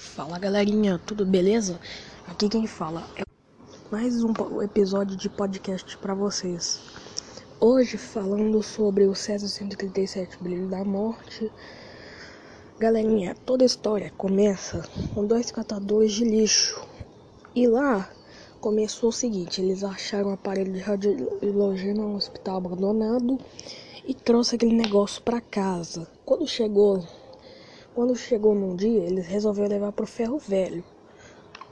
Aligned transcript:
Fala 0.00 0.38
galerinha, 0.38 0.98
tudo 0.98 1.26
beleza? 1.26 1.78
Aqui 2.26 2.48
quem 2.48 2.66
fala 2.66 3.06
é 3.16 3.22
mais 3.92 4.24
um 4.24 4.62
episódio 4.62 5.14
de 5.14 5.28
podcast 5.28 5.94
para 5.98 6.14
vocês. 6.14 6.80
Hoje 7.60 7.98
falando 7.98 8.62
sobre 8.62 9.04
o 9.04 9.14
César 9.14 9.46
137 9.46 10.38
Brilho 10.42 10.68
da 10.68 10.82
Morte. 10.82 11.52
Galerinha, 12.78 13.36
toda 13.44 13.62
a 13.62 13.66
história 13.66 14.10
começa 14.16 14.82
com 15.14 15.26
dois 15.26 15.50
catadores 15.50 16.12
de 16.12 16.24
lixo. 16.24 16.82
E 17.54 17.68
lá 17.68 18.10
começou 18.58 19.10
o 19.10 19.12
seguinte, 19.12 19.60
eles 19.60 19.84
acharam 19.84 20.30
um 20.30 20.32
aparelho 20.32 20.72
de 20.72 20.80
radiologia 20.80 21.92
no 21.92 22.16
hospital 22.16 22.56
abandonado 22.56 23.38
e 24.06 24.14
trouxe 24.14 24.56
aquele 24.56 24.74
negócio 24.74 25.22
para 25.22 25.42
casa. 25.42 26.08
Quando 26.24 26.48
chegou 26.48 27.06
quando 27.94 28.16
chegou 28.16 28.54
num 28.54 28.76
dia, 28.76 29.04
eles 29.04 29.26
resolveram 29.26 29.70
levar 29.70 29.92
pro 29.92 30.06
ferro 30.06 30.38
velho. 30.38 30.84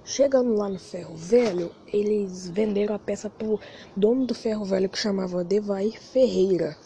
Chegando 0.05 0.55
lá 0.55 0.69
no 0.69 0.79
ferro 0.79 1.15
velho, 1.15 1.70
eles 1.92 2.48
venderam 2.48 2.95
a 2.95 2.98
peça 2.98 3.29
pro 3.29 3.61
dono 3.95 4.25
do 4.27 4.34
ferro 4.34 4.65
velho 4.65 4.89
que 4.89 4.98
chamava 4.98 5.45
Devai 5.45 5.91
Ferreira. 5.91 6.77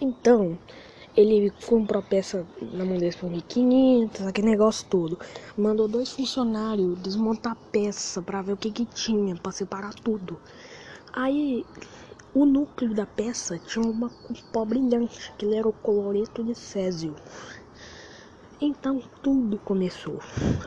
Então, 0.00 0.58
ele 1.16 1.52
comprou 1.66 2.00
a 2.00 2.06
peça 2.06 2.46
na 2.62 2.84
mão 2.84 2.96
deles 2.96 3.16
por 3.16 3.28
1.500, 3.28 4.26
aquele 4.26 4.48
negócio 4.48 4.86
todo. 4.88 5.18
Mandou 5.56 5.88
dois 5.88 6.10
funcionários 6.10 6.98
desmontar 7.00 7.52
a 7.52 7.70
peça 7.72 8.22
para 8.22 8.40
ver 8.40 8.52
o 8.52 8.56
que 8.56 8.70
que 8.70 8.84
tinha, 8.84 9.34
para 9.36 9.52
separar 9.52 9.92
tudo. 9.94 10.40
Aí, 11.12 11.66
o 12.32 12.46
núcleo 12.46 12.94
da 12.94 13.04
peça 13.04 13.58
tinha 13.58 13.84
uma, 13.84 14.06
um 14.30 14.34
pó 14.52 14.64
brilhante, 14.64 15.32
que 15.36 15.52
era 15.54 15.66
o 15.66 15.72
cloreto 15.72 16.44
de 16.44 16.54
césio. 16.54 17.16
Então 18.60 19.00
tudo 19.22 19.56
começou. 19.58 20.20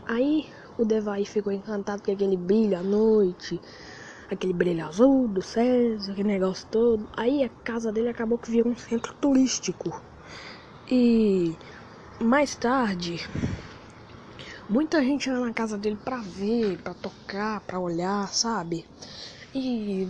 Aí 0.05 0.50
o 0.77 0.86
Devai 0.86 1.26
ficou 1.26 1.52
encantado 1.52 2.02
com 2.02 2.12
aquele 2.12 2.38
brilho 2.38 2.78
à 2.78 2.81
noite, 2.81 3.59
aquele 4.30 4.53
brilho 4.53 4.86
azul 4.86 5.28
do 5.28 5.42
César, 5.42 6.14
aquele 6.14 6.30
negócio 6.30 6.66
todo. 6.72 7.06
Aí 7.17 7.44
a 7.44 7.50
casa 7.50 7.92
dele 7.92 8.08
acabou 8.08 8.38
que 8.38 8.50
virou 8.50 8.72
um 8.72 8.78
centro 8.78 9.14
turístico. 9.16 10.02
E 10.89 11.53
mais 12.22 12.56
tarde, 12.56 13.28
muita 14.70 15.03
gente 15.03 15.28
ia 15.28 15.38
na 15.38 15.52
casa 15.52 15.78
dele 15.78 15.98
pra 16.02 16.17
ver, 16.17 16.78
pra 16.78 16.94
tocar, 16.94 17.59
pra 17.61 17.78
olhar, 17.78 18.33
sabe? 18.33 18.86
E 19.53 20.08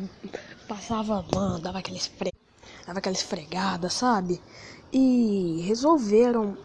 passava 0.68 1.26
mano, 1.34 1.60
dava 1.60 1.80
aquela 1.80 1.98
esfregada, 1.98 2.38
dava 2.86 3.00
aquela 3.00 3.16
esfregada, 3.16 3.90
sabe? 3.90 4.40
E 4.94 5.62
resolveram 5.66 6.56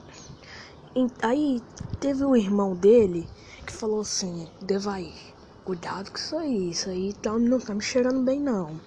Aí 1.20 1.62
teve 2.00 2.24
o 2.24 2.34
irmão 2.34 2.74
dele 2.74 3.28
que 3.66 3.72
falou 3.72 4.00
assim, 4.00 4.48
Devai, 4.62 5.12
cuidado 5.62 6.10
com 6.10 6.16
isso 6.16 6.36
aí, 6.38 6.70
isso 6.70 6.88
aí 6.88 7.12
tá, 7.12 7.38
não 7.38 7.60
tá 7.60 7.74
me 7.74 7.82
cheirando 7.82 8.22
bem 8.22 8.40
não. 8.40 8.80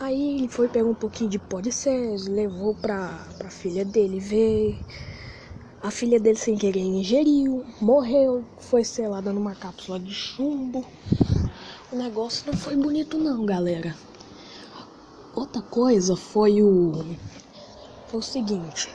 Aí 0.00 0.38
ele 0.38 0.48
foi 0.48 0.68
pegar 0.68 0.88
um 0.88 0.96
pouquinho 0.96 1.30
de 1.30 1.38
pó 1.38 1.60
de 1.60 1.70
césar, 1.70 2.28
levou 2.28 2.74
pra, 2.74 3.24
pra 3.38 3.48
filha 3.50 3.84
dele 3.84 4.18
ver. 4.18 4.84
A 5.80 5.92
filha 5.92 6.18
dele 6.18 6.36
sem 6.36 6.58
querer 6.58 6.80
ingeriu, 6.80 7.64
morreu, 7.80 8.44
foi 8.58 8.82
selada 8.82 9.32
numa 9.32 9.54
cápsula 9.54 10.00
de 10.00 10.12
chumbo. 10.12 10.84
O 11.92 11.96
negócio 11.96 12.50
não 12.50 12.58
foi 12.58 12.74
bonito 12.74 13.16
não, 13.16 13.46
galera. 13.46 13.94
Outra 15.36 15.62
coisa 15.62 16.16
foi 16.16 16.60
o 16.64 17.14
foi 18.08 18.18
o 18.18 18.22
seguinte, 18.22 18.92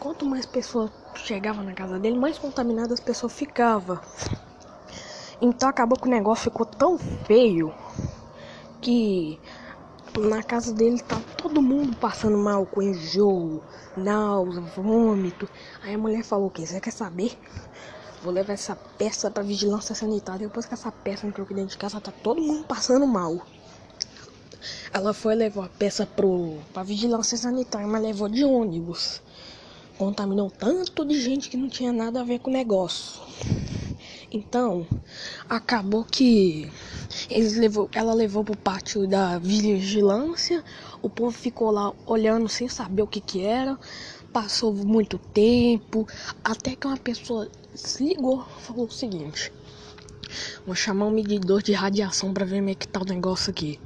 quanto 0.00 0.24
mais 0.24 0.46
pessoas 0.46 0.90
chegavam 1.28 1.62
na 1.62 1.74
casa 1.74 1.98
dele, 1.98 2.18
mais 2.18 2.38
contaminadas 2.38 2.92
as 2.92 3.00
pessoas 3.00 3.34
ficavam. 3.34 4.00
Então 5.42 5.68
acabou 5.68 5.98
que 5.98 6.08
o 6.08 6.10
negócio 6.10 6.44
ficou 6.44 6.64
tão 6.64 6.96
feio 6.98 7.72
que 8.80 9.38
na 10.18 10.42
casa 10.42 10.72
dele 10.72 11.00
tá 11.00 11.20
todo 11.36 11.60
mundo 11.60 11.94
passando 11.98 12.38
mal 12.38 12.64
com 12.64 12.82
enjoo, 12.82 13.62
náusea, 13.94 14.62
vômito. 14.74 15.46
Aí 15.82 15.94
a 15.94 15.98
mulher 15.98 16.24
falou: 16.24 16.50
que? 16.50 16.66
Você 16.66 16.80
quer 16.80 16.92
saber? 16.92 17.38
Vou 18.22 18.32
levar 18.32 18.54
essa 18.54 18.74
peça 18.74 19.30
pra 19.30 19.42
vigilância 19.42 19.94
sanitária. 19.94 20.48
Depois 20.48 20.64
que 20.64 20.74
essa 20.74 20.90
peça 20.90 21.26
entrou 21.26 21.44
aqui 21.44 21.54
dentro 21.54 21.70
de 21.70 21.78
casa, 21.78 22.00
tá 22.00 22.10
todo 22.10 22.40
mundo 22.40 22.64
passando 22.64 23.06
mal. 23.06 23.46
Ela 24.92 25.12
foi 25.12 25.34
levar 25.34 25.66
a 25.66 25.68
peça 25.68 26.06
pro, 26.06 26.56
pra 26.72 26.82
vigilância 26.82 27.36
sanitária, 27.36 27.86
mas 27.86 28.02
levou 28.02 28.28
de 28.28 28.44
ônibus 28.44 29.22
contaminou 29.98 30.48
tanto 30.48 31.04
de 31.04 31.20
gente 31.20 31.50
que 31.50 31.56
não 31.56 31.68
tinha 31.68 31.92
nada 31.92 32.20
a 32.20 32.24
ver 32.24 32.38
com 32.38 32.50
o 32.50 32.52
negócio. 32.52 33.20
Então, 34.30 34.86
acabou 35.48 36.04
que 36.04 36.70
eles 37.28 37.56
levou, 37.56 37.88
ela 37.92 38.14
levou 38.14 38.44
pro 38.44 38.56
pátio 38.56 39.08
da 39.08 39.38
vigilância, 39.38 40.62
o 41.02 41.10
povo 41.10 41.36
ficou 41.36 41.70
lá 41.70 41.92
olhando 42.06 42.48
sem 42.48 42.68
saber 42.68 43.02
o 43.02 43.06
que 43.06 43.20
que 43.20 43.42
era. 43.42 43.78
Passou 44.32 44.72
muito 44.72 45.18
tempo, 45.18 46.06
até 46.44 46.76
que 46.76 46.86
uma 46.86 46.98
pessoa 46.98 47.50
se 47.74 48.04
ligou, 48.04 48.44
falou 48.60 48.86
o 48.86 48.90
seguinte: 48.90 49.50
Vou 50.66 50.74
chamar 50.74 51.06
um 51.06 51.10
medidor 51.10 51.62
de 51.62 51.72
radiação 51.72 52.32
para 52.32 52.44
ver 52.44 52.58
como 52.58 52.70
é 52.70 52.74
que 52.74 52.86
tá 52.86 53.00
o 53.00 53.04
negócio 53.04 53.50
aqui. 53.50 53.80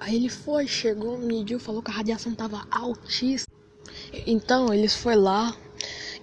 Aí 0.00 0.16
ele 0.16 0.28
foi, 0.28 0.66
chegou, 0.66 1.16
mediu, 1.16 1.60
falou 1.60 1.82
que 1.82 1.90
a 1.90 1.94
radiação 1.94 2.34
tava 2.34 2.66
altíssima. 2.70 3.47
Então 4.26 4.72
eles 4.72 4.94
foi 4.94 5.16
lá 5.16 5.54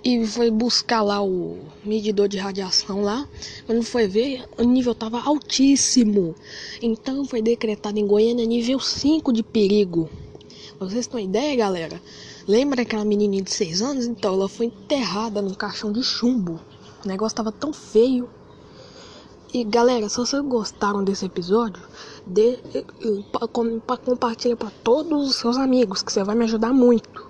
e 0.04 0.26
foi 0.26 0.52
buscar 0.52 1.02
lá 1.02 1.24
o 1.24 1.58
medidor 1.84 2.28
de 2.28 2.38
radiação 2.38 3.02
lá. 3.02 3.28
Quando 3.66 3.84
foi 3.84 4.08
ver, 4.08 4.46
o 4.58 4.64
nível 4.64 4.94
tava 4.94 5.20
altíssimo. 5.20 6.36
Então 6.82 7.26
foi 7.26 7.42
decretado 7.42 7.98
em 7.98 8.06
Goiânia 8.06 8.46
nível 8.46 8.80
5 8.80 9.34
de 9.34 9.42
perigo. 9.42 10.10
Vocês 10.80 11.08
têm 11.08 11.26
ideia, 11.26 11.56
galera? 11.56 12.02
Lembra 12.48 12.84
aquela 12.84 13.04
menininha 13.04 13.42
de 13.42 13.52
6 13.52 13.82
anos? 13.82 14.06
Então 14.06 14.34
ela 14.34 14.48
foi 14.48 14.68
enterrada 14.68 15.42
num 15.42 15.54
caixão 15.54 15.92
de 15.92 16.04
chumbo. 16.04 16.60
O 17.04 17.08
negócio 17.08 17.36
tava 17.36 17.52
tão 17.52 17.74
feio. 17.74 18.30
E 19.52 19.64
galera, 19.64 20.10
se 20.10 20.18
vocês 20.18 20.44
gostaram 20.44 21.04
desse 21.04 21.26
episódio, 21.26 21.82
dê, 22.28 22.60
compartilha 24.04 24.56
para 24.56 24.70
todos 24.84 25.30
os 25.30 25.36
seus 25.38 25.56
amigos, 25.56 26.04
que 26.04 26.12
você 26.12 26.24
vai 26.24 26.36
me 26.36 26.44
ajudar 26.44 26.74
muito. 26.74 27.26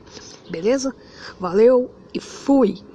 Beleza? 0.50 0.96
Valeu 1.40 1.92
e 2.14 2.20
fui! 2.20 2.86